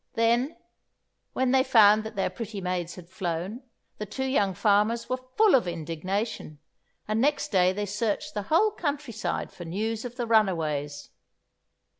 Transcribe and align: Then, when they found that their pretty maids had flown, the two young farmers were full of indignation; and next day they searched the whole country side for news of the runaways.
Then, 0.15 0.57
when 1.33 1.51
they 1.51 1.61
found 1.63 2.03
that 2.05 2.15
their 2.15 2.31
pretty 2.31 2.59
maids 2.59 2.95
had 2.95 3.07
flown, 3.07 3.61
the 3.99 4.07
two 4.07 4.25
young 4.25 4.55
farmers 4.55 5.07
were 5.07 5.23
full 5.37 5.53
of 5.53 5.67
indignation; 5.67 6.57
and 7.07 7.21
next 7.21 7.49
day 7.51 7.71
they 7.71 7.85
searched 7.85 8.33
the 8.33 8.41
whole 8.49 8.71
country 8.71 9.13
side 9.13 9.51
for 9.51 9.63
news 9.63 10.03
of 10.03 10.15
the 10.15 10.25
runaways. 10.25 11.11